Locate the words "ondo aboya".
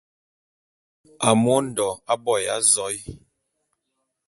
1.57-2.51